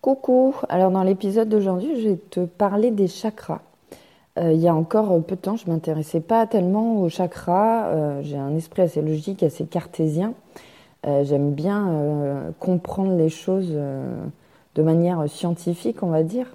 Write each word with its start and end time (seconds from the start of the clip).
Coucou, 0.00 0.54
alors 0.68 0.92
dans 0.92 1.02
l'épisode 1.02 1.48
d'aujourd'hui, 1.48 2.00
je 2.00 2.10
vais 2.10 2.16
te 2.16 2.44
parler 2.44 2.92
des 2.92 3.08
chakras. 3.08 3.62
Euh, 4.38 4.52
il 4.52 4.60
y 4.60 4.68
a 4.68 4.74
encore 4.74 5.20
peu 5.24 5.34
de 5.34 5.40
temps, 5.40 5.56
je 5.56 5.68
m'intéressais 5.68 6.20
pas 6.20 6.46
tellement 6.46 7.00
aux 7.00 7.08
chakras. 7.08 7.88
Euh, 7.88 8.22
j'ai 8.22 8.36
un 8.36 8.54
esprit 8.54 8.82
assez 8.82 9.02
logique, 9.02 9.42
assez 9.42 9.66
cartésien. 9.66 10.34
Euh, 11.04 11.24
j'aime 11.24 11.50
bien 11.50 12.52
comprendre 12.60 13.16
les 13.16 13.28
choses 13.28 13.72
de 13.72 14.82
manière 14.82 15.28
scientifique, 15.28 16.04
on 16.04 16.10
va 16.10 16.22
dire. 16.22 16.46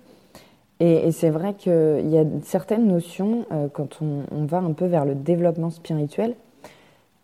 Et, 0.80 1.12
c'est 1.12 1.30
vrai 1.30 1.54
qu'il 1.54 2.10
y 2.10 2.18
a 2.18 2.24
certaines 2.44 2.88
notions, 2.88 3.46
quand 3.74 4.00
on, 4.02 4.46
va 4.46 4.60
un 4.60 4.72
peu 4.72 4.86
vers 4.86 5.04
le 5.06 5.16
développement 5.16 5.70
spirituel, 5.70 6.36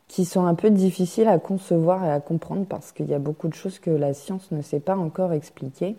qui 0.10 0.26
sont 0.26 0.46
un 0.46 0.56
peu 0.56 0.70
difficiles 0.70 1.28
à 1.30 1.40
concevoir 1.40 2.04
et 2.04 2.12
à 2.12 2.20
comprendre 2.20 2.66
parce 2.66 2.92
qu'il 2.92 3.08
y 3.08 3.14
a 3.14 3.20
beaucoup 3.20 3.48
de 3.48 3.54
choses 3.54 3.80
que 3.80 3.92
la 3.92 4.14
science 4.14 4.52
ne 4.52 4.62
sait 4.62 4.80
pas 4.80 4.98
encore 4.98 5.34
expliquer. 5.34 5.96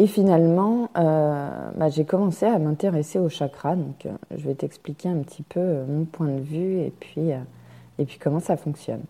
Et 0.00 0.06
finalement, 0.06 0.90
euh, 0.96 1.50
bah, 1.76 1.88
j'ai 1.88 2.04
commencé 2.04 2.46
à 2.46 2.56
m'intéresser 2.60 3.18
au 3.18 3.28
chakra. 3.28 3.74
Donc, 3.74 4.06
euh, 4.06 4.10
je 4.36 4.46
vais 4.46 4.54
t'expliquer 4.54 5.08
un 5.08 5.18
petit 5.18 5.42
peu 5.42 5.58
euh, 5.58 5.84
mon 5.88 6.04
point 6.04 6.28
de 6.28 6.40
vue 6.40 6.78
et 6.78 6.92
puis, 7.00 7.30
et 7.98 8.04
puis 8.04 8.16
comment 8.20 8.38
ça 8.38 8.56
fonctionne. 8.56 9.02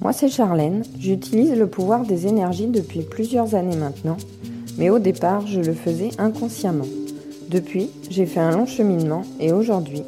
Moi, 0.00 0.14
c'est 0.14 0.30
Charlène. 0.30 0.84
J'utilise 0.98 1.54
le 1.54 1.66
pouvoir 1.66 2.06
des 2.06 2.26
énergies 2.26 2.66
depuis 2.66 3.02
plusieurs 3.02 3.54
années 3.54 3.76
maintenant. 3.76 4.16
Mais 4.78 4.88
au 4.88 4.98
départ, 4.98 5.46
je 5.46 5.60
le 5.60 5.74
faisais 5.74 6.10
inconsciemment. 6.16 6.86
Depuis, 7.50 7.90
j'ai 8.08 8.24
fait 8.24 8.40
un 8.40 8.52
long 8.52 8.66
cheminement 8.66 9.22
et 9.38 9.52
aujourd'hui, 9.52 10.02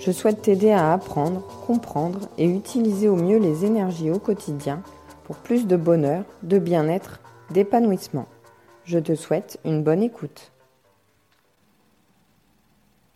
je 0.00 0.10
souhaite 0.10 0.42
t'aider 0.42 0.72
à 0.72 0.92
apprendre, 0.92 1.46
comprendre 1.64 2.28
et 2.38 2.44
utiliser 2.44 3.08
au 3.08 3.16
mieux 3.16 3.38
les 3.38 3.64
énergies 3.64 4.10
au 4.10 4.18
quotidien 4.18 4.80
pour 5.24 5.36
plus 5.36 5.68
de 5.68 5.76
bonheur, 5.76 6.24
de 6.42 6.58
bien-être 6.58 7.20
d'épanouissement. 7.54 8.26
Je 8.84 8.98
te 8.98 9.14
souhaite 9.14 9.58
une 9.64 9.82
bonne 9.82 10.02
écoute. 10.02 10.50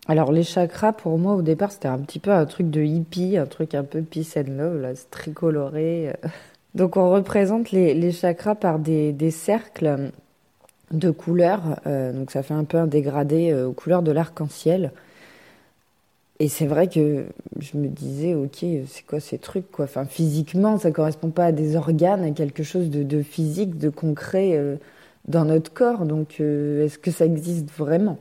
Alors 0.07 0.33
les 0.33 0.45
chakras, 0.45 0.93
pour 0.93 1.19
moi 1.19 1.35
au 1.35 1.43
départ, 1.43 1.71
c'était 1.71 1.89
un 1.89 1.99
petit 1.99 2.21
peu 2.21 2.31
un 2.31 2.47
truc 2.47 2.71
de 2.71 2.81
hippie, 2.81 3.37
un 3.37 3.45
truc 3.45 3.75
un 3.75 3.85
peu 3.85 4.01
peace 4.01 4.39
and 4.39 4.53
love, 4.57 4.81
là, 4.81 4.95
c'est. 4.95 6.17
Donc 6.75 6.97
on 6.97 7.11
représente 7.11 7.73
les, 7.73 8.13
chakras 8.13 8.55
par 8.55 8.79
des, 8.79 9.31
cercles 9.31 10.13
de 10.93 11.11
couleurs, 11.11 11.81
euh, 11.87 12.13
donc 12.13 12.31
ça 12.31 12.43
fait 12.43 12.55
un 12.55 12.65
peu 12.65 12.79
un 12.79 12.87
dégradé 12.87 13.51
euh, 13.51 13.69
aux 13.69 13.73
couleurs 13.73 14.03
de 14.03 14.13
l'arc-en-ciel. 14.13 14.93
Et 16.41 16.49
c'est 16.49 16.67
vrai 16.67 16.89
que 16.89 17.27
je 17.59 17.77
me 17.77 17.89
disais, 17.89 18.35
ok, 18.35 18.65
c'est 18.87 19.05
quoi 19.05 19.19
ces 19.19 19.39
trucs 19.39 19.71
quoi? 19.73 19.87
Enfin, 19.87 20.05
physiquement, 20.05 20.79
ça 20.79 20.93
correspond 20.93 21.31
pas 21.31 21.47
à 21.47 21.53
des 21.53 21.75
organes, 21.75 22.23
à 22.23 22.31
quelque 22.31 22.63
chose 22.63 22.91
de, 22.91 23.23
physique, 23.23 23.77
de 23.77 23.89
concret 23.89 24.53
euh, 24.55 24.77
dans 25.27 25.45
notre 25.45 25.73
corps. 25.73 26.05
Donc, 26.05 26.37
euh, 26.41 26.85
est-ce 26.85 26.99
que 26.99 27.11
ça 27.11 27.27
existe 27.27 27.71
vraiment? 27.71 28.19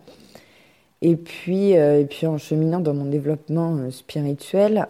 Et 1.04 1.16
puis, 1.16 1.78
euh, 1.78 2.02
et 2.02 2.06
puis, 2.06 2.26
en 2.26 2.40
cheminant 2.40 2.80
dans 2.80 2.96
mon 2.96 3.06
développement 3.06 3.92
spirituel, 3.92 4.88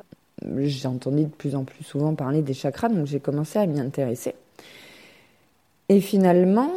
j'ai 0.60 0.88
entendu 0.88 1.24
de 1.24 1.30
plus 1.30 1.56
en 1.56 1.66
plus 1.66 1.84
souvent 1.84 2.16
parler 2.16 2.42
des 2.42 2.54
chakras, 2.54 2.88
donc 2.90 3.08
j'ai 3.08 3.20
commencé 3.20 3.60
à 3.60 3.66
m'y 3.66 3.82
intéresser. 3.82 4.36
Et 5.90 6.00
finalement, 6.00 6.70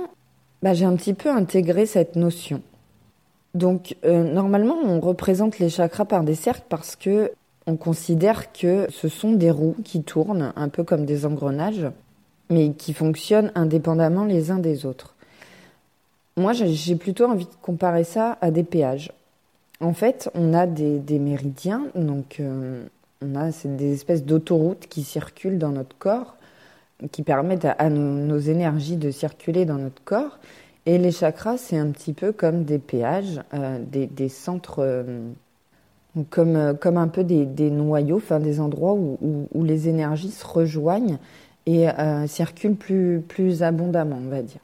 bah, 0.62 0.74
j'ai 0.74 0.84
un 0.84 0.96
petit 0.96 1.14
peu 1.14 1.30
intégré 1.30 1.86
cette 1.86 2.16
notion. 2.16 2.62
Donc 3.54 3.96
euh, 4.04 4.22
normalement, 4.22 4.76
on 4.84 5.00
représente 5.00 5.58
les 5.58 5.68
chakras 5.68 6.04
par 6.04 6.22
des 6.22 6.34
cercles 6.34 6.66
parce 6.68 6.96
que 6.96 7.32
on 7.66 7.76
considère 7.76 8.52
que 8.52 8.86
ce 8.90 9.08
sont 9.08 9.32
des 9.32 9.50
roues 9.50 9.76
qui 9.84 10.02
tournent 10.02 10.52
un 10.56 10.68
peu 10.68 10.82
comme 10.82 11.04
des 11.04 11.26
engrenages, 11.26 11.86
mais 12.48 12.72
qui 12.72 12.92
fonctionnent 12.92 13.52
indépendamment 13.54 14.24
les 14.24 14.50
uns 14.50 14.58
des 14.58 14.86
autres. 14.86 15.14
Moi, 16.36 16.52
j'ai 16.52 16.96
plutôt 16.96 17.26
envie 17.26 17.44
de 17.44 17.54
comparer 17.60 18.04
ça 18.04 18.38
à 18.40 18.50
des 18.50 18.62
péages. 18.62 19.12
En 19.80 19.92
fait, 19.92 20.30
on 20.34 20.54
a 20.54 20.66
des, 20.66 21.18
méridiens, 21.18 21.86
donc 21.94 22.38
euh, 22.40 22.84
on 23.22 23.34
a 23.34 23.50
des 23.64 23.92
espèces 23.92 24.24
d'autoroutes 24.24 24.86
qui 24.88 25.02
circulent 25.02 25.58
dans 25.58 25.70
notre 25.70 25.96
corps, 25.98 26.36
qui 27.12 27.22
permettent 27.22 27.66
à, 27.66 27.88
nos, 27.88 28.38
énergies 28.38 28.96
de 28.96 29.10
circuler 29.10 29.64
dans 29.64 29.78
notre 29.78 30.02
corps. 30.04 30.38
Et 30.86 30.98
les 30.98 31.12
chakras, 31.12 31.58
c'est 31.58 31.76
un 31.76 31.90
petit 31.90 32.12
peu 32.12 32.32
comme 32.32 32.64
des 32.64 32.78
péages, 32.78 33.40
euh, 33.54 33.78
des, 33.86 34.28
centres, 34.28 34.78
euh, 34.78 35.28
comme, 36.30 36.56
euh, 36.56 36.74
comme 36.74 36.96
un 36.96 37.08
peu 37.08 37.22
des, 37.22 37.70
noyaux, 37.70 38.16
enfin 38.16 38.40
des 38.40 38.60
endroits 38.60 38.94
où, 38.94 39.18
où, 39.52 39.64
les 39.64 39.88
énergies 39.88 40.30
se 40.30 40.46
rejoignent 40.46 41.18
et 41.66 41.86
circulent 42.26 42.74
plus, 42.74 43.20
plus 43.20 43.62
abondamment, 43.62 44.18
on 44.24 44.30
va 44.30 44.42
dire. 44.42 44.60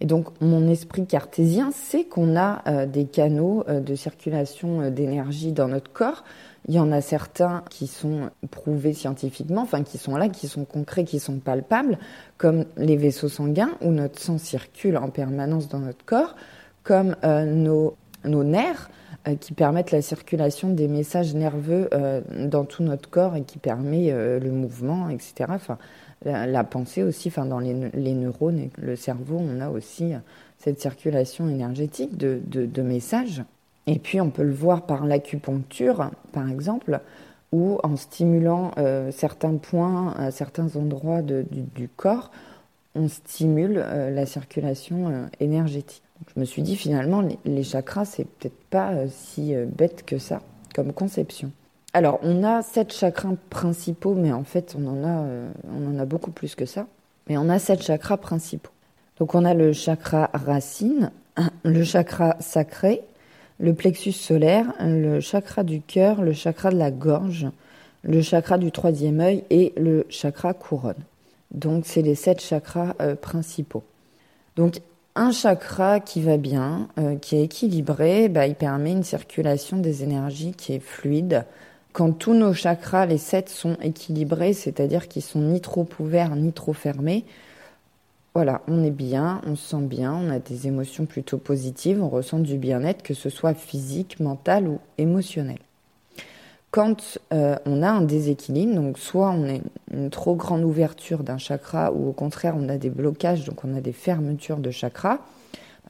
Et 0.00 0.06
donc, 0.06 0.28
mon 0.40 0.68
esprit 0.68 1.06
cartésien 1.06 1.70
sait 1.72 2.04
qu'on 2.04 2.36
a 2.36 2.86
des 2.86 3.04
canaux 3.04 3.64
de 3.68 3.94
circulation 3.96 4.90
d'énergie 4.90 5.50
dans 5.50 5.66
notre 5.66 5.92
corps, 5.92 6.22
il 6.68 6.74
y 6.74 6.78
en 6.78 6.92
a 6.92 7.00
certains 7.00 7.64
qui 7.70 7.86
sont 7.86 8.30
prouvés 8.50 8.92
scientifiquement, 8.92 9.62
enfin 9.62 9.82
qui 9.82 9.96
sont 9.96 10.16
là, 10.16 10.28
qui 10.28 10.48
sont 10.48 10.66
concrets, 10.66 11.04
qui 11.04 11.18
sont 11.18 11.38
palpables, 11.38 11.98
comme 12.36 12.66
les 12.76 12.96
vaisseaux 12.96 13.30
sanguins 13.30 13.70
où 13.80 13.90
notre 13.90 14.20
sang 14.20 14.36
circule 14.36 14.98
en 14.98 15.08
permanence 15.08 15.68
dans 15.68 15.78
notre 15.78 16.04
corps, 16.04 16.36
comme 16.82 17.16
euh, 17.24 17.46
nos, 17.46 17.96
nos, 18.24 18.44
nerfs 18.44 18.90
euh, 19.26 19.34
qui 19.36 19.54
permettent 19.54 19.92
la 19.92 20.02
circulation 20.02 20.68
des 20.68 20.88
messages 20.88 21.34
nerveux 21.34 21.88
euh, 21.94 22.20
dans 22.46 22.64
tout 22.64 22.82
notre 22.82 23.08
corps 23.08 23.34
et 23.34 23.44
qui 23.44 23.58
permet 23.58 24.10
le 24.10 24.50
mouvement, 24.50 25.08
etc. 25.08 25.52
la, 26.24 26.64
pensée 26.64 27.02
aussi, 27.02 27.28
enfin 27.28 27.46
dans 27.46 27.60
les, 27.60 27.90
les, 27.90 28.14
neurones 28.14 28.58
et 28.58 28.70
le 28.76 28.96
cerveau, 28.96 29.38
on 29.40 29.60
a 29.60 29.70
aussi 29.70 30.14
cette 30.58 30.80
circulation 30.80 31.48
énergétique 31.48 32.16
de, 32.16 32.82
messages. 32.82 33.42
Et 33.86 33.98
puis 33.98 34.20
on 34.20 34.30
peut 34.30 34.42
le 34.42 34.52
voir 34.52 34.82
par 34.82 35.06
l'acupuncture, 35.06 36.10
par 36.32 36.50
exemple, 36.50 37.00
où 37.52 37.78
en 37.82 37.96
stimulant 37.96 38.72
euh, 38.76 39.10
certains 39.10 39.56
points 39.56 40.12
à 40.18 40.30
certains 40.30 40.76
endroits 40.76 41.22
du, 41.22 41.88
corps, 41.96 42.30
on 42.94 43.08
stimule 43.08 43.82
euh, 43.82 44.10
la 44.10 44.26
circulation 44.26 45.08
euh, 45.08 45.26
énergétique. 45.40 46.02
je 46.34 46.40
me 46.40 46.44
suis 46.44 46.62
dit 46.62 46.76
finalement, 46.76 47.26
les, 47.44 47.62
chakras, 47.62 48.04
c'est 48.04 48.24
peut-être 48.24 48.60
pas 48.68 49.08
si 49.08 49.54
bête 49.54 50.04
que 50.04 50.18
ça 50.18 50.42
comme 50.74 50.92
conception. 50.92 51.50
Alors, 51.94 52.18
on 52.22 52.44
a 52.44 52.62
sept 52.62 52.92
chakras 52.92 53.34
principaux, 53.50 54.14
mais 54.14 54.32
en 54.32 54.44
fait, 54.44 54.76
on 54.78 54.86
en 54.86 55.04
a, 55.04 55.24
on 55.72 55.94
en 55.94 55.98
a 55.98 56.04
beaucoup 56.04 56.30
plus 56.30 56.54
que 56.54 56.66
ça. 56.66 56.86
Mais 57.28 57.38
on 57.38 57.48
a 57.48 57.58
sept 57.58 57.82
chakras 57.82 58.18
principaux. 58.18 58.72
Donc, 59.18 59.34
on 59.34 59.44
a 59.44 59.54
le 59.54 59.72
chakra 59.72 60.30
racine, 60.34 61.10
le 61.64 61.84
chakra 61.84 62.36
sacré, 62.40 63.02
le 63.58 63.74
plexus 63.74 64.12
solaire, 64.12 64.72
le 64.80 65.20
chakra 65.20 65.64
du 65.64 65.80
cœur, 65.80 66.22
le 66.22 66.32
chakra 66.32 66.70
de 66.70 66.76
la 66.76 66.90
gorge, 66.90 67.48
le 68.02 68.22
chakra 68.22 68.58
du 68.58 68.70
troisième 68.70 69.20
œil 69.20 69.44
et 69.50 69.72
le 69.76 70.06
chakra 70.08 70.54
couronne. 70.54 71.02
Donc 71.50 71.84
c'est 71.86 72.02
les 72.02 72.14
sept 72.14 72.40
chakras 72.40 72.94
euh, 73.00 73.16
principaux. 73.16 73.82
Donc 74.56 74.80
un 75.14 75.32
chakra 75.32 75.98
qui 75.98 76.20
va 76.20 76.36
bien, 76.36 76.88
euh, 76.98 77.16
qui 77.16 77.36
est 77.36 77.44
équilibré, 77.44 78.28
bah, 78.28 78.46
il 78.46 78.54
permet 78.54 78.92
une 78.92 79.02
circulation 79.02 79.78
des 79.78 80.04
énergies 80.04 80.52
qui 80.52 80.74
est 80.74 80.80
fluide. 80.80 81.44
Quand 81.98 82.12
tous 82.12 82.32
nos 82.32 82.54
chakras, 82.54 83.06
les 83.06 83.18
sept, 83.18 83.48
sont 83.48 83.76
équilibrés, 83.82 84.52
c'est-à-dire 84.52 85.08
qu'ils 85.08 85.20
sont 85.20 85.40
ni 85.40 85.60
trop 85.60 85.84
ouverts 85.98 86.36
ni 86.36 86.52
trop 86.52 86.72
fermés, 86.72 87.24
voilà, 88.34 88.62
on 88.68 88.84
est 88.84 88.92
bien, 88.92 89.40
on 89.44 89.56
se 89.56 89.70
sent 89.70 89.82
bien, 89.82 90.14
on 90.14 90.30
a 90.30 90.38
des 90.38 90.68
émotions 90.68 91.06
plutôt 91.06 91.38
positives, 91.38 92.00
on 92.00 92.08
ressent 92.08 92.38
du 92.38 92.56
bien-être, 92.56 93.02
que 93.02 93.14
ce 93.14 93.30
soit 93.30 93.52
physique, 93.52 94.20
mental 94.20 94.68
ou 94.68 94.78
émotionnel. 94.96 95.58
Quand 96.70 97.18
euh, 97.32 97.56
on 97.66 97.82
a 97.82 97.90
un 97.90 98.02
déséquilibre, 98.02 98.76
donc 98.76 98.96
soit 98.96 99.30
on 99.30 99.48
a 99.48 99.58
une 99.92 100.10
trop 100.10 100.36
grande 100.36 100.62
ouverture 100.62 101.24
d'un 101.24 101.38
chakra 101.38 101.92
ou 101.92 102.10
au 102.10 102.12
contraire 102.12 102.54
on 102.56 102.68
a 102.68 102.76
des 102.76 102.90
blocages, 102.90 103.44
donc 103.44 103.64
on 103.64 103.76
a 103.76 103.80
des 103.80 103.90
fermetures 103.90 104.58
de 104.58 104.70
chakras, 104.70 105.18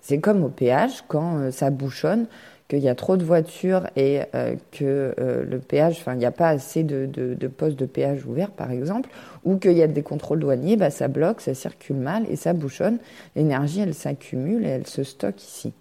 c'est 0.01 0.21
comme 0.21 0.43
au 0.43 0.49
péage, 0.49 1.05
quand 1.07 1.37
euh, 1.37 1.51
ça 1.51 1.69
bouchonne, 1.69 2.29
qu'il 2.69 2.81
y 2.81 2.89
a 2.89 2.95
trop 2.95 3.17
de 3.17 3.25
voitures 3.25 3.89
et 3.97 4.21
euh, 4.35 4.55
que 4.73 5.15
euh, 5.19 5.45
le 5.45 5.59
péage, 5.59 5.97
enfin, 6.01 6.13
il 6.13 6.19
n'y 6.19 6.27
a 6.27 6.31
pas 6.31 6.49
assez 6.49 6.83
de, 6.83 7.07
de, 7.07 7.49
postes 7.49 7.79
de 7.79 7.87
péage 7.87 8.27
ouverts, 8.27 8.51
par 8.51 8.71
exemple, 8.71 9.09
ou 9.45 9.57
qu'il 9.57 9.73
y 9.73 9.83
a 9.83 9.87
des 9.87 10.03
contrôles 10.03 10.41
douaniers, 10.41 10.77
bah, 10.77 10.91
ça 10.91 11.09
bloque, 11.09 11.41
ça 11.41 11.55
circule 11.55 11.97
mal 11.97 12.27
et 12.29 12.37
ça 12.37 12.53
bouchonne. 12.53 12.99
L'énergie, 13.37 13.81
elle 13.81 13.95
s'accumule 13.95 14.67
et 14.67 14.69
elle 14.69 14.87
se 14.87 15.03
stocke 15.03 15.43
ici. 15.43 15.73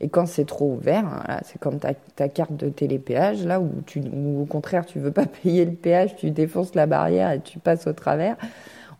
Et 0.00 0.08
quand 0.08 0.26
c'est 0.26 0.44
trop 0.44 0.74
ouvert, 0.74 1.06
hein, 1.06 1.40
c'est 1.44 1.58
comme 1.58 1.78
ta, 1.78 1.94
ta, 1.94 2.28
carte 2.28 2.52
de 2.52 2.68
télépéage, 2.68 3.44
là 3.44 3.58
où, 3.60 3.70
tu, 3.86 4.00
où 4.00 4.42
au 4.42 4.44
contraire 4.44 4.86
tu 4.86 5.00
veux 5.00 5.10
pas 5.10 5.26
payer 5.42 5.64
le 5.64 5.72
péage, 5.72 6.14
tu 6.16 6.30
défonces 6.30 6.74
la 6.74 6.86
barrière 6.86 7.32
et 7.32 7.40
tu 7.40 7.58
passes 7.58 7.86
au 7.86 7.92
travers. 7.92 8.36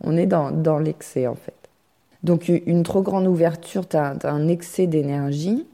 On 0.00 0.16
est 0.16 0.26
dans, 0.26 0.50
dans 0.50 0.78
l'excès 0.78 1.26
en 1.26 1.36
fait. 1.36 1.54
Donc 2.25 2.48
une 2.48 2.82
trop 2.82 3.02
grande 3.02 3.28
ouverture, 3.28 3.86
tu 3.86 3.96
as, 3.96 4.16
un 4.25 4.48
excès 4.48 4.88
d'énergie 4.88 5.66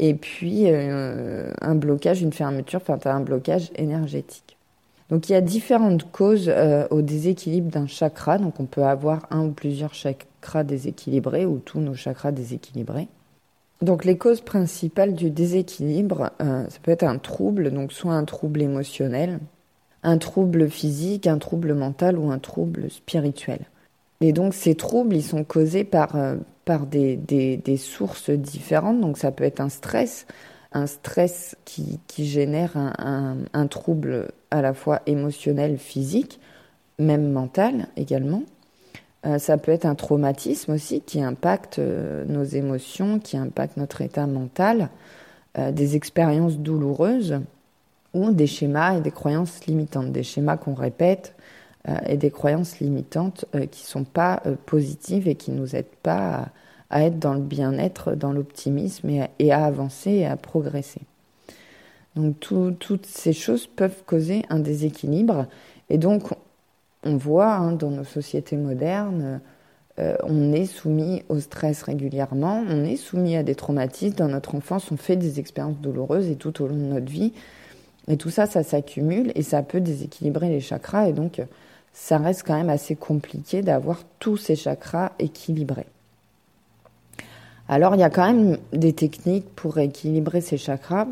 et 0.00 0.14
puis 0.14 0.64
euh, 0.66 1.52
un 1.60 1.74
blocage, 1.74 2.22
une 2.22 2.32
fermeture, 2.32 2.80
enfin 2.82 2.98
tu 2.98 3.06
as 3.06 3.14
un 3.14 3.20
blocage 3.20 3.70
énergétique. 3.76 4.56
Donc 5.10 5.28
il 5.28 5.32
y 5.32 5.34
a 5.34 5.42
différentes 5.42 6.10
causes 6.10 6.48
euh, 6.48 6.86
au 6.90 7.02
déséquilibre 7.02 7.70
d'un 7.70 7.86
chakra, 7.86 8.38
donc 8.38 8.58
on 8.60 8.64
peut 8.64 8.82
avoir 8.82 9.26
un 9.30 9.44
ou 9.44 9.50
plusieurs 9.50 9.92
chakras 9.92 10.64
déséquilibrés 10.64 11.44
ou 11.44 11.58
tous 11.58 11.80
nos 11.80 11.94
chakras 11.94 12.32
déséquilibrés. 12.32 13.08
Donc 13.82 14.06
les 14.06 14.16
causes 14.16 14.40
principales 14.40 15.12
du 15.12 15.30
déséquilibre, 15.30 16.30
euh, 16.40 16.64
ça 16.70 16.78
peut 16.82 16.92
être 16.92 17.04
un 17.04 17.18
trouble, 17.18 17.70
donc 17.70 17.92
soit 17.92 18.14
un 18.14 18.24
trouble 18.24 18.62
émotionnel, 18.62 19.38
un 20.02 20.16
trouble 20.16 20.70
physique, 20.70 21.26
un 21.26 21.38
trouble 21.38 21.74
mental 21.74 22.18
ou 22.18 22.30
un 22.30 22.38
trouble 22.38 22.90
spirituel. 22.90 23.66
Et 24.22 24.32
donc 24.32 24.54
ces 24.54 24.76
troubles, 24.76 25.14
ils 25.14 25.22
sont 25.22 25.44
causés 25.44 25.84
par, 25.84 26.16
par 26.70 26.86
des, 26.86 27.16
des, 27.16 27.76
sources 27.76 28.30
différentes. 28.30 29.00
Donc 29.00 29.18
ça 29.18 29.32
peut 29.32 29.42
être 29.42 29.60
un 29.60 29.68
stress, 29.68 30.24
un 30.70 30.86
stress 30.86 31.56
qui, 31.64 31.98
qui 32.06 32.26
génère 32.26 32.76
un, 32.76 32.92
un, 32.98 33.36
un 33.54 33.66
trouble 33.66 34.28
à 34.52 34.62
la 34.62 34.72
fois 34.72 35.02
émotionnel, 35.06 35.78
physique, 35.78 36.38
même 37.00 37.32
mental 37.32 37.88
également. 37.96 38.44
Euh, 39.26 39.38
ça 39.38 39.58
peut 39.58 39.72
être 39.72 39.84
un 39.84 39.96
traumatisme 39.96 40.74
aussi 40.74 41.00
qui 41.00 41.20
impacte 41.20 41.80
euh, 41.80 42.24
nos 42.28 42.44
émotions, 42.44 43.18
qui 43.18 43.36
impacte 43.36 43.76
notre 43.76 44.00
état 44.00 44.28
mental, 44.28 44.90
euh, 45.58 45.72
des 45.72 45.96
expériences 45.96 46.56
douloureuses 46.56 47.40
ou 48.14 48.30
des 48.30 48.46
schémas 48.46 48.96
et 48.96 49.00
des 49.00 49.10
croyances 49.10 49.66
limitantes, 49.66 50.12
des 50.12 50.22
schémas 50.22 50.56
qu'on 50.56 50.74
répète 50.74 51.34
et 52.06 52.18
des 52.18 52.30
croyances 52.30 52.78
limitantes 52.78 53.46
qui 53.52 53.84
ne 53.84 53.88
sont 53.88 54.04
pas 54.04 54.42
positives 54.66 55.28
et 55.28 55.34
qui 55.34 55.50
ne 55.50 55.56
nous 55.56 55.74
aident 55.74 55.96
pas 56.02 56.50
à, 56.90 57.04
être 57.04 57.18
dans 57.18 57.34
le 57.34 57.40
bien-être, 57.40 58.14
dans 58.14 58.32
l'optimisme 58.32 59.10
et, 59.38 59.52
à 59.52 59.64
avancer 59.64 60.10
et 60.10 60.26
à 60.26 60.36
progresser. 60.36 61.00
Donc 62.16 62.38
toutes 62.40 63.06
ces 63.06 63.32
choses 63.32 63.66
peuvent 63.66 64.02
causer 64.04 64.42
un 64.50 64.58
déséquilibre 64.58 65.46
et 65.88 65.98
donc 65.98 66.30
on 67.04 67.16
voit 67.16 67.54
hein, 67.54 67.72
dans 67.72 67.90
nos 67.90 68.04
sociétés 68.04 68.56
modernes, 68.56 69.40
euh, 69.98 70.16
on 70.22 70.52
est 70.52 70.66
soumis 70.66 71.22
au 71.28 71.40
stress 71.40 71.82
régulièrement, 71.82 72.64
on 72.68 72.84
est 72.84 72.96
soumis 72.96 73.36
à 73.36 73.42
des 73.42 73.54
traumatismes. 73.54 74.16
Dans 74.16 74.28
notre 74.28 74.54
enfance, 74.54 74.90
on 74.90 74.96
fait 74.96 75.16
des 75.16 75.40
expériences 75.40 75.78
douloureuses 75.78 76.28
et 76.28 76.36
tout 76.36 76.62
au 76.62 76.68
long 76.68 76.76
de 76.76 76.80
notre 76.80 77.10
vie. 77.10 77.32
Et 78.08 78.16
tout 78.16 78.30
ça, 78.30 78.46
ça 78.46 78.62
s'accumule 78.62 79.32
et 79.34 79.42
ça 79.42 79.62
peut 79.62 79.80
déséquilibrer 79.80 80.48
les 80.48 80.60
chakras. 80.60 81.08
Et 81.08 81.12
donc, 81.12 81.42
ça 81.92 82.18
reste 82.18 82.44
quand 82.46 82.56
même 82.56 82.70
assez 82.70 82.96
compliqué 82.96 83.62
d'avoir 83.62 84.02
tous 84.18 84.36
ces 84.36 84.56
chakras 84.56 85.12
équilibrés. 85.18 85.86
Alors, 87.72 87.94
il 87.94 88.00
y 88.00 88.02
a 88.02 88.10
quand 88.10 88.26
même 88.26 88.58
des 88.72 88.92
techniques 88.92 89.48
pour 89.54 89.78
équilibrer 89.78 90.40
ces 90.40 90.56
chakras. 90.56 91.06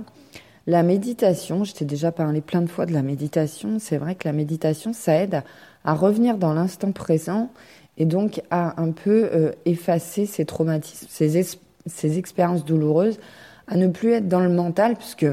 La 0.67 0.83
méditation, 0.83 1.63
je 1.63 1.73
t'ai 1.73 1.85
déjà 1.85 2.11
parlé 2.11 2.41
plein 2.41 2.63
de 2.63 2.67
fois 2.67 2.85
de 2.85 2.93
la 2.93 3.03
méditation. 3.03 3.77
C'est 3.79 3.97
vrai 3.97 4.17
que 4.17 4.27
la 4.27 4.33
méditation, 4.33 4.93
ça 4.93 5.15
aide 5.15 5.45
à 5.85 5.95
revenir 5.95 6.37
dans 6.37 6.53
l'instant 6.53 6.91
présent 6.91 7.49
et 7.97 8.07
donc 8.07 8.43
à 8.51 8.83
un 8.83 8.91
peu 8.91 9.31
euh, 9.33 9.53
effacer 9.67 10.27
ces 10.27 10.45
traumatismes, 10.45 11.07
ces, 11.09 11.47
ces, 11.87 12.19
expériences 12.19 12.65
douloureuses, 12.65 13.21
à 13.69 13.77
ne 13.77 13.87
plus 13.87 14.11
être 14.11 14.27
dans 14.27 14.41
le 14.41 14.49
mental, 14.49 14.97
puisque 14.97 15.27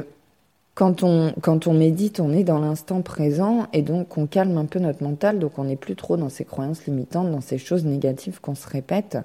quand 0.76 1.02
on, 1.02 1.34
quand 1.42 1.66
on 1.66 1.74
médite, 1.74 2.20
on 2.20 2.34
est 2.34 2.44
dans 2.44 2.60
l'instant 2.60 3.02
présent 3.02 3.66
et 3.74 3.82
donc 3.82 4.16
on 4.20 4.28
calme 4.28 4.60
un 4.60 4.66
peu 4.66 4.78
notre 4.78 5.02
mental, 5.02 5.40
donc 5.40 5.58
on 5.58 5.64
n'est 5.64 5.76
plus 5.76 5.96
trop 5.96 6.18
dans 6.18 6.30
ces 6.30 6.46
croyances 6.46 6.86
limitantes, 6.86 7.32
dans 7.32 7.42
ces 7.42 7.58
choses 7.58 7.84
négatives 7.84 8.40
qu'on 8.42 8.54
se 8.54 8.70
répète. 8.70 9.18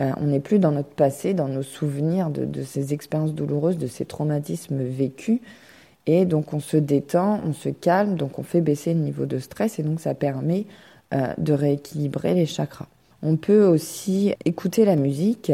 Euh, 0.00 0.10
on 0.20 0.26
n'est 0.26 0.40
plus 0.40 0.58
dans 0.58 0.72
notre 0.72 0.88
passé, 0.88 1.34
dans 1.34 1.48
nos 1.48 1.62
souvenirs 1.62 2.30
de, 2.30 2.62
ces 2.62 2.92
expériences 2.92 3.32
douloureuses, 3.32 3.78
de 3.78 3.86
ces 3.86 4.04
traumatismes 4.04 4.82
vécus. 4.82 5.40
Et 6.06 6.26
donc 6.26 6.52
on 6.52 6.60
se 6.60 6.76
détend, 6.76 7.40
on 7.46 7.52
se 7.52 7.68
calme, 7.68 8.16
donc 8.16 8.38
on 8.38 8.42
fait 8.42 8.60
baisser 8.60 8.92
le 8.92 9.00
niveau 9.00 9.24
de 9.24 9.38
stress 9.38 9.78
et 9.78 9.82
donc 9.82 10.00
ça 10.00 10.14
permet 10.14 10.66
euh, 11.14 11.32
de 11.38 11.52
rééquilibrer 11.52 12.34
les 12.34 12.46
chakras. 12.46 12.88
On 13.22 13.36
peut 13.36 13.64
aussi 13.64 14.34
écouter 14.44 14.84
la 14.84 14.96
musique. 14.96 15.52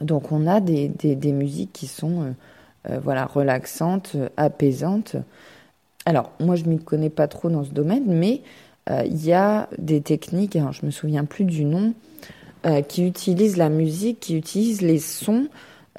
Donc 0.00 0.30
on 0.30 0.46
a 0.46 0.60
des, 0.60 0.88
des, 0.88 1.32
musiques 1.32 1.72
qui 1.72 1.88
sont 1.88 2.34
euh, 2.88 2.98
voilà 3.02 3.26
relaxantes, 3.26 4.16
apaisantes. 4.36 5.16
Alors 6.06 6.30
moi 6.38 6.54
je 6.54 6.64
m'y 6.64 6.78
connais 6.78 7.10
pas 7.10 7.26
trop 7.26 7.50
dans 7.50 7.64
ce 7.64 7.70
domaine, 7.70 8.04
mais 8.06 8.42
il 9.04 9.22
y 9.22 9.34
a 9.34 9.68
des 9.76 10.00
techniques, 10.00 10.56
je 10.72 10.86
me 10.86 10.90
souviens 10.90 11.26
plus 11.26 11.44
du 11.44 11.66
nom, 11.66 11.92
qui 12.88 13.06
utilisent 13.06 13.56
la 13.56 13.68
musique, 13.68 14.20
qui 14.20 14.36
utilisent 14.36 14.82
les 14.82 14.98
sons 14.98 15.48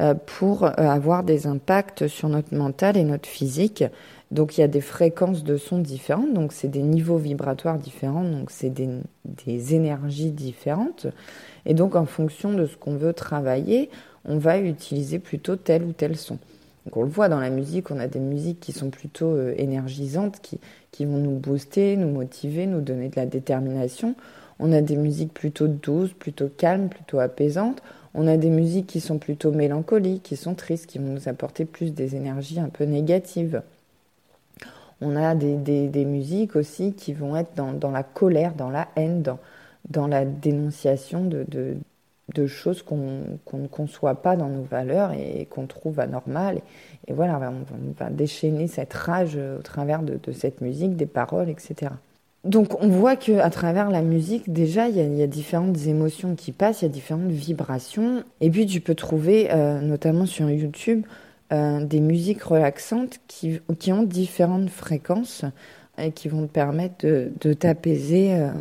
euh, 0.02 0.14
pour 0.14 0.64
euh, 0.64 0.72
avoir 0.78 1.26
des 1.26 1.46
impacts 1.46 2.08
sur 2.08 2.30
notre 2.30 2.56
mental 2.56 2.96
et 2.96 3.04
notre 3.04 3.28
physique. 3.28 3.84
Donc 4.32 4.58
il 4.58 4.62
y 4.62 4.64
a 4.64 4.70
des 4.70 4.80
fréquences 4.80 5.44
de 5.44 5.58
son 5.58 5.80
différentes, 5.80 6.34
donc 6.34 6.54
c'est 6.54 6.70
des 6.70 6.84
niveaux 6.84 7.18
vibratoires 7.18 7.78
différents, 7.78 8.24
donc 8.24 8.50
c'est 8.50 8.70
des, 8.70 8.88
des, 9.26 9.76
énergies 9.76 10.32
différentes. 10.32 11.08
Et 11.66 11.74
donc 11.74 11.96
en 11.98 12.06
fonction 12.06 12.54
de 12.54 12.66
ce 12.66 12.78
qu'on 12.78 12.96
veut 12.96 13.12
travailler, 13.12 13.90
on 14.24 14.38
va 14.38 14.60
utiliser 14.60 15.20
plutôt 15.20 15.58
tel 15.58 15.84
ou 15.84 15.92
tel 15.92 16.16
son. 16.16 16.38
Donc 16.86 16.96
on 16.96 17.04
le 17.04 17.10
voit 17.10 17.28
dans 17.28 17.42
la 17.42 17.50
musique, 17.50 17.92
on 17.92 18.00
a 18.00 18.08
des 18.08 18.20
musiques 18.20 18.62
qui 18.62 18.72
sont 18.72 18.92
plutôt 18.92 19.34
euh, 19.34 19.54
énergisantes, 19.58 20.40
qui, 20.42 20.62
qui 20.92 21.04
vont 21.04 21.18
nous 21.18 21.38
booster, 21.40 21.98
nous 21.98 22.10
motiver, 22.10 22.68
nous 22.68 22.80
donner 22.80 23.10
de 23.10 23.18
la 23.18 23.26
détermination. 23.26 24.16
On 24.60 24.74
a 24.74 24.82
des 24.82 24.98
musiques 24.98 25.34
plutôt 25.34 25.68
douces, 25.68 26.14
plutôt 26.14 26.50
calmes, 26.50 26.90
plutôt 26.90 27.20
apaisantes. 27.20 27.82
On 28.14 28.28
a 28.28 28.38
des 28.38 28.50
musiques 28.50 28.88
qui 28.88 29.00
sont 29.00 29.18
plutôt 29.18 29.52
mélancoliques, 29.52 30.24
qui 30.24 30.36
sont 30.36 30.54
tristes, 30.54 30.88
qui 30.88 30.98
vont 30.98 31.14
nous 31.14 31.30
apporter 31.30 31.64
plus 31.64 31.94
des 31.94 32.16
énergies 32.16 32.60
un 32.60 32.70
peu 32.70 32.84
négatives. 32.84 33.62
On 35.02 35.16
a 35.16 35.34
des, 35.34 36.06
musiques 36.06 36.58
aussi 36.58 36.94
qui 36.94 37.14
vont 37.14 37.38
être 37.38 37.54
dans, 37.56 37.92
la 37.92 38.04
colère, 38.04 38.54
dans 38.54 38.70
la 38.70 38.90
haine, 38.98 39.24
dans, 39.90 40.08
la 40.08 40.26
dénonciation 40.26 41.24
de, 41.24 42.48
choses 42.48 42.82
qu'on 42.82 43.24
ne 43.54 43.68
conçoit 43.68 44.16
pas 44.16 44.36
dans 44.36 44.50
nos 44.50 44.64
valeurs 44.64 45.14
et, 45.14 45.48
qu'on 45.50 45.68
trouve 45.68 46.02
anormales. 46.02 46.60
Et, 47.08 47.14
voilà, 47.14 47.40
on 47.40 47.94
va, 47.98 48.10
déchaîner 48.10 48.68
cette 48.68 48.94
rage 48.94 49.38
au 49.38 49.62
travers 49.62 50.02
de 50.04 50.32
cette 50.34 50.60
musique, 50.60 50.98
des 50.98 51.06
paroles, 51.06 51.48
etc. 51.48 51.92
Donc 52.46 52.82
on 52.82 52.88
voit 52.88 53.18
que 53.18 53.34
à 53.40 53.50
travers 53.50 53.90
la 53.90 54.02
musique, 54.02 54.52
déjà, 54.54 54.88
il 54.88 54.96
y, 54.96 55.22
a, 55.22 55.28
différentes 55.28 55.86
émotions 55.88 56.36
qui 56.36 56.52
passent, 56.54 56.82
il 56.82 56.86
y 56.86 56.88
a 56.88 56.92
différentes 56.92 57.32
vibrations. 57.32 58.24
Et 58.40 58.50
puis 58.50 58.66
tu 58.66 58.80
peux 58.80 58.96
trouver, 58.96 59.52
euh, 59.52 59.82
notamment 59.82 60.26
sur 60.26 60.50
YouTube, 60.50 61.06
euh, 61.52 61.84
des 61.84 62.00
musiques 62.00 62.44
relaxantes 62.44 63.20
qui, 63.28 63.60
qui, 63.78 63.92
ont 63.92 64.04
différentes 64.04 64.70
fréquences 64.70 65.44
et 65.98 66.12
qui 66.12 66.30
vont 66.30 66.48
te 66.48 66.52
permettre 66.52 67.06
de, 67.06 67.54
t'apaiser. 67.54 68.34
Euh, 68.36 68.52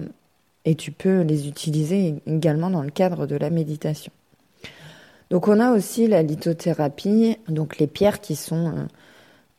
et 0.64 0.74
tu 0.74 0.90
peux 0.90 1.20
les 1.20 1.46
utiliser 1.46 2.16
également 2.26 2.70
dans 2.70 2.82
le 2.82 2.90
cadre 2.90 3.26
de 3.26 3.36
la 3.36 3.48
méditation. 3.48 4.10
Donc 5.30 5.46
on 5.46 5.60
a 5.60 5.72
aussi 5.72 6.08
la 6.08 6.22
lithothérapie, 6.22 7.36
donc 7.48 7.78
les 7.78 7.86
pierres 7.86 8.20
qui 8.20 8.34
sont 8.34 8.88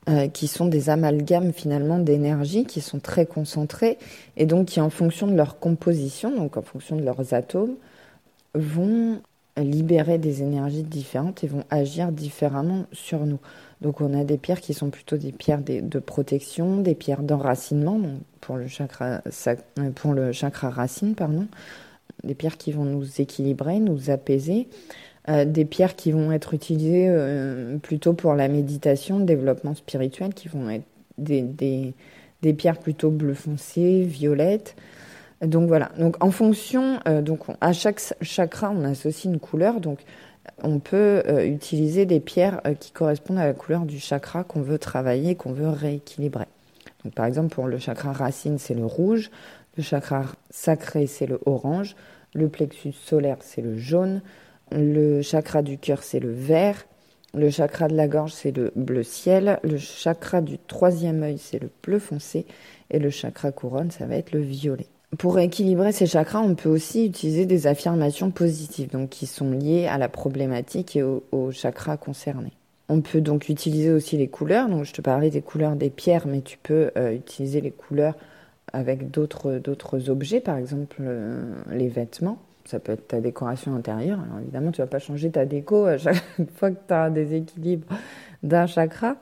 euh, 0.08 0.28
qui 0.28 0.48
sont 0.48 0.66
des 0.66 0.90
amalgames 0.90 1.52
finalement 1.52 2.00
d'énergie 2.00 2.64
qui 2.64 2.80
sont 2.80 3.00
très 3.00 3.26
concentrés 3.26 3.98
et 4.38 4.46
donc 4.46 4.68
qui 4.68 4.80
en 4.80 4.90
fonction 4.90 5.28
de 5.28 5.36
leur 5.36 5.60
composition, 5.60 6.36
donc 6.36 6.56
en 6.56 6.62
fonction 6.62 6.96
de 6.96 7.04
leurs 7.04 7.34
atomes, 7.34 7.76
vont 8.56 9.22
libérer 9.58 10.18
des 10.18 10.42
énergies 10.42 10.84
différentes 10.84 11.44
et 11.44 11.48
vont 11.48 11.66
agir 11.70 12.12
différemment 12.12 12.86
sur 12.94 13.26
nous. 13.26 13.40
Donc 13.82 14.02
on 14.02 14.14
a 14.14 14.24
des 14.24 14.38
pierres 14.38 14.62
qui 14.62 14.74
sont 14.74 14.90
plutôt 14.90 15.18
des 15.18 15.32
pierres 15.32 15.62
de 15.62 16.00
protection, 16.00 16.78
des 16.78 16.96
pierres 16.96 17.24
d'enracinement 17.24 18.00
pour 18.42 18.58
le 18.58 18.68
chakra 18.68 19.22
euh, 19.48 19.92
pour 19.96 20.14
le 20.14 20.32
chakra 20.32 20.70
racine 20.70 21.16
pardon, 21.16 21.48
des 22.24 22.36
pierres 22.36 22.58
qui 22.58 22.72
vont 22.72 22.86
nous 22.86 23.22
équilibrer, 23.22 23.80
nous 23.80 24.10
apaiser. 24.10 24.68
Euh, 25.30 25.46
des 25.46 25.66
pierres 25.66 25.96
qui 25.96 26.12
vont 26.12 26.32
être 26.32 26.56
utilisées 26.56 27.06
euh, 27.08 27.78
plutôt 27.78 28.14
pour 28.14 28.34
la 28.34 28.48
méditation, 28.48 29.20
le 29.20 29.26
développement 29.26 29.76
spirituel, 29.76 30.34
qui 30.34 30.48
vont 30.48 30.70
être 30.72 30.86
des, 31.20 31.44
des, 32.42 32.54
pierres 32.54 32.80
plutôt 32.80 33.12
bleu 33.12 33.36
foncé, 33.36 34.02
violettes. 34.02 34.76
Donc 35.42 35.68
voilà. 35.68 35.92
Donc 36.00 36.24
en 36.24 36.32
fonction, 36.32 37.00
euh, 37.08 37.22
donc 37.22 37.42
à 37.62 37.74
chaque 37.74 38.02
chakra, 38.22 38.72
on 38.72 38.84
associe 38.84 39.26
une 39.26 39.40
couleur. 39.40 39.80
Donc 39.82 40.00
on 40.64 40.80
peut 40.80 41.22
utiliser 41.46 42.08
des 42.08 42.20
pierres 42.20 42.62
qui 42.80 42.92
correspondent 42.92 43.38
à 43.38 43.46
la 43.46 43.54
couleur 43.54 43.82
du 43.82 44.00
chakra 44.00 44.44
qu'on 44.44 44.62
veut 44.62 44.80
travailler, 44.80 45.36
qu'on 45.36 45.52
veut 45.52 45.70
rééquilibrer. 45.70 46.48
Donc 47.04 47.14
par 47.14 47.28
exemple 47.28 47.54
pour 47.54 47.68
le 47.68 47.78
chakra 47.78 48.14
racine, 48.14 48.58
c'est 48.58 48.74
le 48.74 48.86
rouge. 48.86 49.30
Le 49.78 49.84
chakra 49.84 50.26
sacré, 50.50 51.06
c'est 51.06 51.28
le 51.28 51.40
orange. 51.46 51.96
Le 52.34 52.50
plexus 52.50 52.94
solaire, 52.94 53.38
c'est 53.42 53.62
le 53.62 53.78
jaune. 53.78 54.22
Le 54.72 55.22
chakra 55.22 55.62
du 55.62 55.78
cœur, 55.78 56.04
c'est 56.04 56.20
le 56.20 56.32
vert. 56.32 56.86
Le 57.34 57.50
chakra 57.50 57.88
de 57.88 57.96
la 57.96 58.08
gorge, 58.08 58.34
c'est 58.34 58.56
le 58.56 58.72
bleu 58.76 59.04
ciel. 59.04 59.60
Le 59.64 59.78
chakra 59.78 60.42
du 60.42 60.58
troisième 60.58 61.24
œil, 61.24 61.38
c'est 61.38 61.60
le 61.60 61.70
bleu 61.84 62.00
foncé. 62.00 62.46
Et 62.90 63.00
le 63.00 63.10
chakra 63.10 63.52
couronne, 63.52 63.92
ça 63.92 64.06
va 64.06 64.16
être 64.16 64.32
le 64.32 64.42
violet. 64.42 64.88
Pour 65.18 65.40
équilibrer 65.40 65.92
ces 65.92 66.06
chakras, 66.06 66.40
on 66.40 66.56
peut 66.56 66.70
aussi 66.70 67.06
utiliser 67.06 67.46
des 67.46 67.66
affirmations 67.66 68.30
positives, 68.30 68.92
donc 68.92 69.10
qui 69.10 69.26
sont 69.26 69.52
liées 69.52 69.88
à 69.88 69.98
la 69.98 70.08
problématique 70.08 70.96
et 70.96 71.04
au, 71.04 71.52
chakra 71.52 71.98
concerné. 71.98 72.52
On 72.90 73.02
peut 73.02 73.22
donc 73.22 73.50
utiliser 73.50 73.92
aussi 73.92 74.18
les 74.18 74.28
couleurs. 74.28 74.70
Donc, 74.70 74.86
je 74.86 74.94
te 74.94 75.02
parlais 75.02 75.30
des 75.30 75.42
couleurs 75.42 75.76
des 75.76 75.90
pierres, 75.90 76.28
mais 76.28 76.42
tu 76.42 76.58
peux 76.62 76.92
euh, 76.98 77.14
utiliser 77.14 77.62
les 77.62 77.72
couleurs 77.72 78.16
avec 78.72 79.10
d'autres 79.10 79.54
d'autres 79.58 80.10
objets, 80.12 80.42
par 80.42 80.58
exemple 80.58 80.98
euh, 81.02 81.42
les 81.72 81.88
vêtements 81.88 82.40
ça 82.70 82.80
peut 82.80 82.92
être 82.92 83.08
ta 83.08 83.20
décoration 83.20 83.76
intérieure. 83.76 84.20
Alors 84.20 84.40
évidemment, 84.40 84.72
tu 84.72 84.82
vas 84.82 84.88
pas 84.88 85.00
changer 85.00 85.32
ta 85.32 85.46
déco 85.46 85.86
à 85.86 85.98
chaque 85.98 86.24
fois 86.56 86.70
que 86.70 86.78
tu 86.88 86.94
as 86.94 87.06
un 87.06 87.10
déséquilibre 87.10 87.88
d'un 88.44 88.68
chakra. 88.68 89.16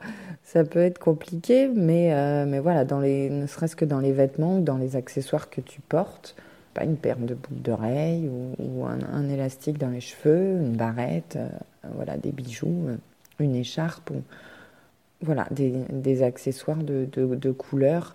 Ça 0.44 0.64
peut 0.64 0.80
être 0.80 0.98
compliqué, 0.98 1.68
mais, 1.68 2.12
euh, 2.12 2.44
mais 2.46 2.58
voilà, 2.58 2.84
dans 2.84 3.00
les, 3.00 3.30
ne 3.30 3.46
serait-ce 3.46 3.74
que 3.74 3.84
dans 3.86 4.00
les 4.00 4.12
vêtements 4.12 4.58
ou 4.58 4.60
dans 4.60 4.76
les 4.76 4.96
accessoires 4.96 5.48
que 5.48 5.62
tu 5.62 5.80
portes, 5.80 6.36
pas 6.74 6.84
une 6.84 6.96
paire 6.96 7.16
de 7.16 7.34
boucles 7.34 7.62
d'oreilles 7.62 8.30
ou, 8.58 8.84
un, 8.84 9.28
élastique 9.28 9.78
dans 9.78 9.88
les 9.88 10.00
cheveux, 10.00 10.58
une 10.60 10.76
barrette, 10.76 11.36
euh, 11.36 11.48
voilà, 11.94 12.18
des 12.18 12.32
bijoux, 12.32 12.86
euh, 12.88 12.96
une 13.40 13.56
écharpe, 13.56 14.10
ou, 14.10 14.22
voilà, 15.22 15.48
des, 15.50 16.22
accessoires 16.22 16.82
de, 16.82 17.08
de, 17.10 17.34
de 17.34 17.50
couleurs 17.50 18.14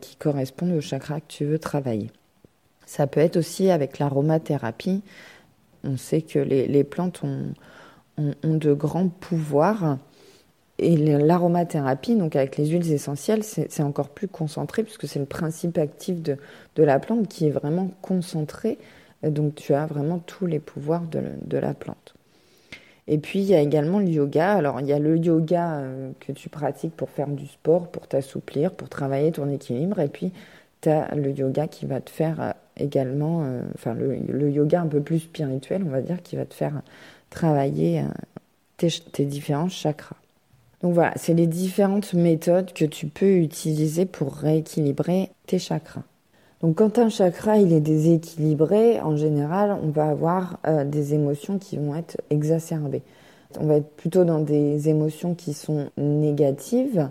qui 0.00 0.16
correspondent 0.16 0.72
au 0.72 0.80
chakra 0.80 1.20
que 1.20 1.26
tu 1.28 1.44
veux 1.44 1.58
travailler. 1.58 2.10
Ça 2.86 3.08
peut 3.08 3.20
être 3.20 3.36
aussi 3.36 3.70
avec 3.70 3.98
l'aromathérapie. 3.98 5.02
On 5.84 5.96
sait 5.96 6.22
que 6.22 6.38
les, 6.38 6.84
plantes 6.84 7.22
ont, 7.24 7.52
de 8.16 8.72
grands 8.72 9.08
pouvoirs 9.08 9.98
et 10.78 10.96
l'aromathérapie, 10.96 12.16
donc 12.16 12.36
avec 12.36 12.56
les 12.56 12.66
huiles 12.66 12.92
essentielles, 12.92 13.42
c'est 13.42 13.82
encore 13.82 14.10
plus 14.10 14.28
concentré 14.28 14.82
puisque 14.82 15.08
c'est 15.08 15.18
le 15.18 15.26
principe 15.26 15.78
actif 15.78 16.22
de, 16.22 16.36
de, 16.76 16.82
la 16.82 16.98
plante 16.98 17.28
qui 17.28 17.46
est 17.46 17.50
vraiment 17.50 17.90
concentré. 18.02 18.78
Donc 19.22 19.54
tu 19.54 19.72
as 19.74 19.86
vraiment 19.86 20.18
tous 20.18 20.46
les 20.46 20.60
pouvoirs 20.60 21.02
de, 21.02 21.22
de, 21.42 21.58
la 21.58 21.72
plante. 21.72 22.14
Et 23.08 23.18
puis 23.18 23.38
il 23.38 23.46
y 23.46 23.54
a 23.54 23.60
également 23.60 23.98
le 23.98 24.08
yoga. 24.08 24.52
Alors 24.52 24.80
il 24.80 24.86
y 24.86 24.92
a 24.92 24.98
le 24.98 25.16
yoga 25.16 25.78
euh, 25.78 26.12
que 26.20 26.32
tu 26.32 26.50
pratiques 26.50 26.94
pour 26.94 27.08
faire 27.08 27.28
du 27.28 27.46
sport, 27.46 27.88
pour 27.88 28.06
t'assouplir, 28.06 28.72
pour 28.72 28.90
travailler 28.90 29.32
ton 29.32 29.48
équilibre. 29.48 29.98
Et 30.00 30.08
puis 30.08 30.32
tu 30.82 30.90
as 30.90 31.14
le 31.14 31.30
yoga 31.30 31.66
qui 31.68 31.86
va 31.86 32.00
te 32.02 32.10
faire 32.10 32.40
euh, 32.42 32.50
également, 32.76 33.44
euh, 33.44 33.62
le, 34.28 34.50
yoga 34.50 34.80
un 34.80 34.86
peu 34.86 35.00
plus 35.00 35.20
spirituel, 35.20 35.82
on 35.86 35.90
va 35.90 36.00
dire, 36.00 36.22
qui 36.22 36.36
va 36.36 36.44
te 36.44 36.54
faire 36.54 36.82
travailler 37.30 38.02
tes, 38.76 38.88
tes 39.12 39.24
différents 39.24 39.68
chakras. 39.68 40.16
Donc 40.82 40.94
voilà, 40.94 41.12
c'est 41.16 41.34
les 41.34 41.46
différentes 41.46 42.12
méthodes 42.14 42.72
que 42.72 42.84
tu 42.84 43.06
peux 43.06 43.36
utiliser 43.38 44.06
pour 44.06 44.34
rééquilibrer 44.34 45.30
tes 45.46 45.58
chakras. 45.58 46.02
Donc 46.60 46.76
quand 46.76 46.98
un 46.98 47.08
chakra 47.08 47.58
il 47.58 47.72
est 47.72 47.80
déséquilibré, 47.80 49.00
en 49.00 49.16
général, 49.16 49.76
on 49.82 49.88
va 49.88 50.08
avoir 50.08 50.58
euh, 50.66 50.84
des 50.84 51.14
émotions 51.14 51.58
qui 51.58 51.76
vont 51.76 51.94
être 51.94 52.20
exacerbées. 52.30 53.02
On 53.58 53.66
va 53.66 53.76
être 53.76 53.90
plutôt 53.96 54.24
dans 54.24 54.40
des 54.40 54.88
émotions 54.88 55.34
qui 55.34 55.54
sont 55.54 55.90
négatives, 55.96 57.08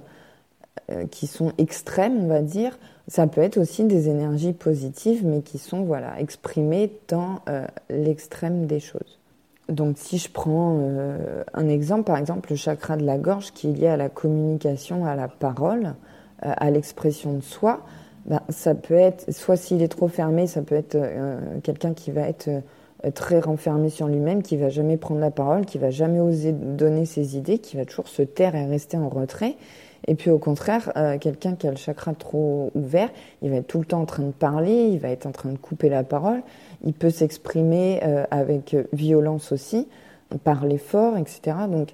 euh, 0.92 1.06
qui 1.08 1.28
sont 1.28 1.54
extrêmes, 1.58 2.18
on 2.24 2.28
va 2.28 2.42
dire. 2.42 2.78
Ça 3.08 3.28
peut 3.28 3.42
être 3.42 3.58
aussi 3.58 3.84
des 3.84 4.10
énergies 4.10 4.54
positives, 4.54 5.26
mais 5.26 5.42
qui 5.42 5.60
sont 5.60 5.84
voilà 5.84 6.20
exprimées 6.20 6.92
dans 7.08 7.40
euh, 7.50 7.66
l'extrême 7.90 8.66
des 8.66 8.80
choses. 8.80 9.20
Donc 9.70 9.98
si 9.98 10.18
je 10.18 10.30
prends 10.30 10.78
euh, 10.80 11.44
un 11.54 11.68
exemple, 11.68 12.04
par 12.04 12.18
exemple 12.18 12.50
le 12.52 12.56
chakra 12.56 12.98
de 12.98 13.06
la 13.06 13.18
gorge 13.18 13.52
qui 13.52 13.70
est 13.70 13.74
lié 13.74 13.88
à 13.88 13.98
la 13.98 14.10
communication, 14.10 15.06
à 15.06 15.16
la 15.16 15.28
parole, 15.28 15.94
euh, 16.46 16.54
à 16.58 16.72
l'expression 16.72 17.34
de 17.34 17.42
soi, 17.42 17.82
ben, 18.26 18.42
ça 18.50 18.74
peut 18.74 18.96
être, 18.96 19.32
soit 19.32 19.56
s'il 19.56 19.84
est 19.84 19.88
trop 19.88 20.08
fermé, 20.08 20.48
ça 20.48 20.64
peut 20.64 20.76
être 20.76 20.98
quelqu'un 21.62 21.94
qui 21.94 22.10
va 22.10 22.22
être 22.28 22.50
très 23.14 23.40
renfermé 23.40 23.90
sur 23.90 24.08
lui-même, 24.08 24.42
qui 24.42 24.58
va 24.58 24.70
jamais 24.70 24.98
prendre 24.98 25.20
la 25.20 25.30
parole, 25.30 25.66
qui 25.66 25.78
va 25.78 25.92
jamais 25.92 26.20
oser 26.20 26.52
donner 26.52 27.06
ses 27.06 27.38
idées, 27.38 27.60
qui 27.60 27.78
va 27.78 27.86
toujours 27.86 28.08
se 28.08 28.24
taire 28.24 28.56
et 28.56 28.66
rester 28.66 28.98
en 28.98 29.10
retrait. 29.10 29.58
Et 30.08 30.16
puis 30.16 30.30
au 30.30 30.38
contraire, 30.38 30.92
euh, 30.98 31.18
quelqu'un 31.18 31.56
qui 31.56 31.68
a 31.68 31.72
le 31.72 31.78
chakra 31.78 32.14
trop 32.14 32.72
ouvert, 32.76 33.10
il 33.42 33.50
va 33.50 33.58
être 33.58 33.68
tout 33.68 33.80
le 33.80 33.86
temps 33.86 34.02
en 34.02 34.06
train 34.06 34.24
de 34.24 34.32
parler, 34.32 34.90
il 34.92 35.00
va 35.00 35.10
être 35.10 35.26
en 35.26 35.32
train 35.32 35.50
de 35.50 35.58
couper 35.58 35.90
la 35.90 36.04
parole, 36.04 36.44
il 36.84 36.94
peut 36.94 37.10
s'exprimer 37.10 38.02
euh, 38.04 38.26
avec 38.30 38.76
violence 38.94 39.52
aussi, 39.52 39.88
parler 40.44 40.78
fort, 40.78 41.18
etc. 41.18 41.58
Donc 41.70 41.90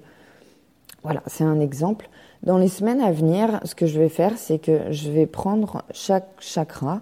voilà, 1.02 1.22
c'est 1.26 1.44
un 1.44 1.60
exemple. 1.60 2.08
Dans 2.42 2.58
les 2.58 2.68
semaines 2.68 3.00
à 3.00 3.12
venir, 3.12 3.60
ce 3.64 3.74
que 3.74 3.86
je 3.86 3.98
vais 3.98 4.08
faire, 4.08 4.36
c'est 4.36 4.58
que 4.58 4.90
je 4.90 5.10
vais 5.10 5.26
prendre 5.26 5.82
chaque 5.92 6.28
chakra 6.40 7.00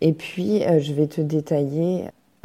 et 0.00 0.12
puis 0.12 0.64
euh, 0.64 0.78
je 0.78 0.92
vais 0.92 1.06
te 1.06 1.20
détailler 1.20 2.04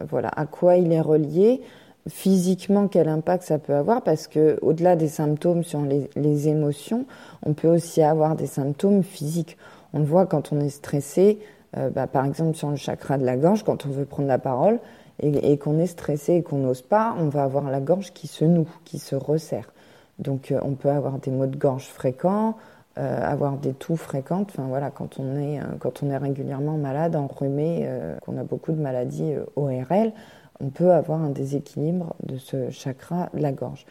voilà 0.10 0.30
à 0.30 0.46
quoi 0.46 0.78
il 0.78 0.92
est 0.92 1.02
relié, 1.02 1.62
physiquement 2.10 2.88
quel 2.88 3.10
impact 3.10 3.44
ça 3.44 3.58
peut 3.58 3.76
avoir 3.76 4.02
parce 4.02 4.28
que 4.28 4.58
au-delà 4.62 4.96
des 4.96 5.08
symptômes 5.08 5.64
sur 5.64 5.82
les, 5.82 6.10
les, 6.16 6.48
émotions, 6.48 7.06
on 7.46 7.54
peut 7.54 7.68
aussi 7.68 8.02
avoir 8.02 8.36
des 8.36 8.48
symptômes 8.48 9.04
physiques. 9.04 9.58
On 9.94 10.00
le 10.00 10.06
voit 10.06 10.26
quand 10.26 10.52
on 10.52 10.60
est 10.60 10.70
stressé, 10.70 11.40
euh, 11.78 11.90
bah, 11.90 12.08
par 12.08 12.26
exemple 12.26 12.56
sur 12.56 12.70
le 12.70 12.76
chakra 12.76 13.18
de 13.18 13.26
la 13.26 13.38
gorge, 13.38 13.64
quand 13.64 13.86
on 13.86 13.90
veut 13.90 14.06
prendre 14.06 14.28
la 14.28 14.40
parole 14.40 14.80
et, 15.20 15.58
qu'on 15.58 15.80
est 15.80 15.88
stressé 15.88 16.36
et 16.36 16.44
qu'on 16.44 16.58
n'ose 16.58 16.84
pas, 16.84 17.16
on 17.20 17.30
va 17.30 17.44
avoir 17.44 17.70
la 17.72 17.80
gorge 17.80 18.14
qui 18.14 18.28
se 18.28 18.46
noue, 18.46 18.70
qui 18.86 19.00
se 19.00 19.16
resserre. 19.16 19.72
Donc 20.20 20.52
euh, 20.52 20.60
on 20.64 20.74
peut 20.74 20.90
avoir 20.90 21.20
des 21.20 21.32
maux 21.32 21.48
de 21.48 21.58
gorge 21.58 21.88
fréquents, 21.88 22.56
euh, 22.98 23.24
avoir 23.24 23.58
des 23.58 23.74
toux 23.74 23.96
fréquentes. 23.96 24.50
Enfin 24.52 24.68
voilà, 24.68 24.92
quand 24.92 25.20
on 25.20 25.38
est 25.38 25.60
quand 25.80 26.04
on 26.04 26.10
est 26.10 26.18
régulièrement 26.18 26.78
malade, 26.78 27.16
enrhumé, 27.16 27.88
qu'on 28.22 28.38
a 28.38 28.44
beaucoup 28.44 28.72
de 28.72 28.82
maladies 28.82 29.34
ORL, 29.56 30.14
on 30.60 30.70
peut 30.70 30.92
avoir 30.92 31.22
un 31.22 31.30
déséquilibre 31.30 32.16
de 32.24 32.38
ce 32.38 32.70
chakra 32.70 33.30
de 33.34 33.42
la 33.42 33.52
gorge. 33.52 33.86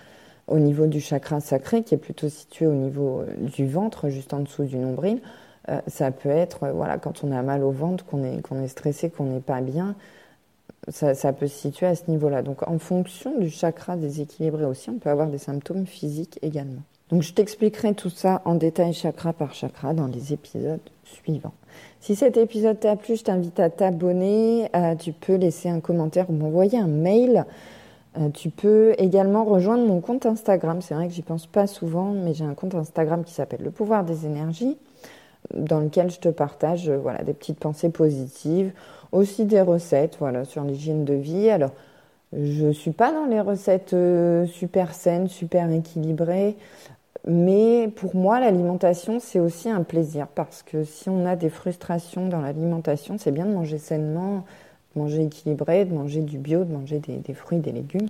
Au 0.49 0.58
niveau 0.58 0.87
du 0.87 1.00
chakra 1.00 1.40
sacré, 1.40 1.82
qui 1.82 1.94
est 1.94 1.99
plutôt 1.99 2.28
situé 2.28 2.66
au 2.66 2.75
niveau 2.75 3.20
euh, 3.20 3.35
du 3.49 3.66
ventre, 3.66 4.08
juste 4.08 4.32
en 4.32 4.40
dessous 4.40 4.64
du 4.64 4.76
nombril, 4.76 5.20
euh, 5.68 5.80
ça 5.88 6.12
peut 6.12 6.28
être, 6.28 6.64
euh, 6.64 6.73
voilà, 6.73 6.99
quand 6.99 7.25
on 7.25 7.32
a 7.32 7.42
mal 7.42 7.64
au 7.64 7.73
ventre, 7.73 8.04
qu'on 8.04 8.23
est, 8.23 8.40
est 8.40 8.68
stressé, 8.68 9.11
qu'on 9.11 9.25
n'est 9.25 9.40
pas 9.40 9.61
bien, 9.61 9.96
ça, 10.88 11.14
ça, 11.14 11.32
peut 11.32 11.49
se 11.49 11.58
situer 11.58 11.87
à 11.87 11.96
ce 11.96 12.08
niveau-là. 12.08 12.42
Donc, 12.42 12.68
en 12.68 12.78
fonction 12.78 13.38
du 13.40 13.50
chakra 13.50 13.96
déséquilibré 13.96 14.64
aussi, 14.64 14.88
on 14.90 14.99
peut 14.99 15.11
avoir 15.11 15.28
des 15.28 15.38
symptômes 15.38 15.87
physiques 15.87 16.38
également. 16.42 16.82
Donc, 17.08 17.23
je 17.23 17.32
t'expliquerai 17.32 17.94
tout 17.94 18.11
ça 18.11 18.42
en 18.44 18.54
détail 18.54 18.92
chakra 18.92 19.32
par 19.32 19.52
chakra 19.52 19.94
dans 19.94 20.06
les 20.06 20.32
épisodes 20.32 20.80
suivants. 21.06 21.54
Si 22.00 22.14
cet 22.14 22.36
épisode 22.36 22.78
t'a 22.78 22.96
plu, 22.96 23.16
je 23.16 23.25
t'invite 23.25 23.58
à 23.60 23.70
t'abonner. 23.70 24.70
Tu 24.98 25.12
peux 25.12 25.34
laisser 25.34 25.68
un 25.68 25.80
commentaire 25.80 26.30
ou 26.30 26.32
m'envoyer 26.32 26.78
un 26.78 26.86
mail. 26.86 27.46
Euh, 28.18 28.30
tu 28.30 28.50
peux 28.50 28.94
également 28.98 29.44
rejoindre 29.44 29.86
mon 29.86 30.00
compte 30.00 30.26
Instagram. 30.26 30.80
C'est 30.80 30.94
vrai 30.94 31.08
que 31.08 31.12
j'y 31.12 31.22
pense 31.22 31.46
pas 31.46 31.66
souvent, 31.66 32.12
mais 32.12 32.34
j'ai 32.34 32.44
un 32.44 32.54
compte 32.54 32.75
Instagram 32.75 33.25
qui 33.25 33.32
s'appelle 33.32 33.60
Le 33.62 33.70
pouvoir 33.70 34.04
des 34.04 34.26
énergies, 34.26 34.76
dans 35.54 35.80
lequel 35.80 36.10
je 36.10 36.18
te 36.18 36.28
partage 36.28 36.88
euh, 36.88 36.96
voilà, 36.96 37.22
des 37.22 37.34
petites 37.34 37.58
pensées 37.58 37.90
positives, 37.90 38.72
aussi 39.12 39.44
des 39.44 39.60
recettes 39.60 40.16
voilà, 40.18 40.44
sur 40.44 40.64
l'hygiène 40.64 41.04
de 41.04 41.14
vie. 41.14 41.50
Alors, 41.50 41.72
je 42.32 42.70
suis 42.70 42.90
pas 42.90 43.12
dans 43.12 43.26
les 43.26 43.40
recettes 43.40 43.92
euh, 43.92 44.46
super 44.46 44.94
saines, 44.94 45.28
super 45.28 45.70
équilibrées. 45.70 46.56
Mais 47.26 47.88
pour 47.88 48.14
moi, 48.14 48.38
l'alimentation, 48.38 49.18
c'est 49.18 49.40
aussi 49.40 49.68
un 49.68 49.83
plaisir 49.83 50.28
parce 50.28 50.62
que 50.62 50.85
si 50.85 51.09
on 51.09 51.26
a 51.26 51.35
des 51.35 51.49
frustrations 51.49 52.28
dans 52.28 52.40
l'alimentation, 52.40 53.18
c'est 53.18 53.33
bien 53.33 53.47
de 53.47 53.52
manger 53.52 53.78
sainement, 53.78 54.45
de 54.95 55.00
manger 55.00 55.25
équilibré, 55.25 55.85
de 55.85 55.92
manger 55.92 56.21
du 56.21 56.38
bio, 56.38 56.64
de 56.64 56.73
manger 56.73 57.00
des, 57.00 57.35
fruits, 57.35 57.59
des 57.59 57.73
légumes. 57.73 58.09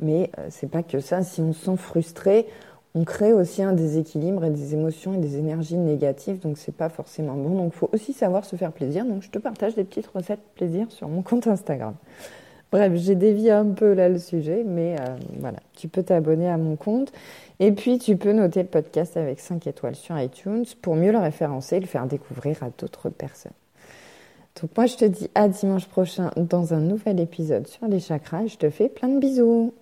Mais 0.00 0.30
euh, 0.38 0.46
c'est 0.48 0.70
pas 0.70 0.82
que 0.82 1.00
ça. 1.00 1.22
Si 1.22 1.42
on 1.42 1.52
se 1.52 1.66
sent 1.66 1.76
frustré, 1.76 2.46
on 2.94 3.04
crée 3.04 3.34
aussi 3.34 3.62
un 3.62 3.74
déséquilibre 3.74 4.44
et 4.44 4.50
des 4.50 4.72
émotions 4.72 5.12
et 5.14 5.18
des 5.18 5.36
énergies 5.36 5.76
négatives, 5.76 6.38
donc 6.38 6.58
c'est 6.58 6.74
pas 6.74 6.88
forcément 6.88 7.34
bon. 7.34 7.56
Donc 7.56 7.72
il 7.74 7.76
faut 7.76 7.90
aussi 7.92 8.12
savoir 8.12 8.44
se 8.44 8.56
faire 8.56 8.72
plaisir. 8.72 9.04
Donc 9.04 9.22
je 9.22 9.30
te 9.30 9.38
partage 9.38 9.74
des 9.74 9.84
petites 9.84 10.06
recettes 10.06 10.40
plaisir 10.54 10.90
sur 10.90 11.08
mon 11.08 11.20
compte 11.20 11.46
Instagram. 11.46 11.94
Bref, 12.74 12.92
j'ai 12.96 13.14
dévié 13.14 13.52
un 13.52 13.66
peu 13.66 13.92
là 13.92 14.08
le 14.08 14.18
sujet, 14.18 14.64
mais 14.66 14.96
euh, 14.98 15.16
voilà, 15.38 15.60
tu 15.76 15.86
peux 15.86 16.02
t'abonner 16.02 16.48
à 16.48 16.56
mon 16.56 16.74
compte. 16.74 17.12
Et 17.60 17.70
puis, 17.70 18.00
tu 18.00 18.16
peux 18.16 18.32
noter 18.32 18.62
le 18.62 18.68
podcast 18.68 19.16
avec 19.16 19.38
5 19.38 19.64
étoiles 19.68 19.94
sur 19.94 20.18
iTunes 20.18 20.64
pour 20.82 20.96
mieux 20.96 21.12
le 21.12 21.18
référencer 21.18 21.76
et 21.76 21.80
le 21.80 21.86
faire 21.86 22.06
découvrir 22.06 22.64
à 22.64 22.70
d'autres 22.76 23.10
personnes. 23.10 23.52
Donc 24.60 24.76
moi, 24.76 24.86
je 24.86 24.96
te 24.96 25.04
dis 25.04 25.30
à 25.36 25.46
dimanche 25.46 25.86
prochain 25.86 26.32
dans 26.36 26.74
un 26.74 26.80
nouvel 26.80 27.20
épisode 27.20 27.68
sur 27.68 27.86
les 27.86 28.00
chakras. 28.00 28.48
Je 28.48 28.56
te 28.56 28.68
fais 28.68 28.88
plein 28.88 29.06
de 29.08 29.20
bisous. 29.20 29.72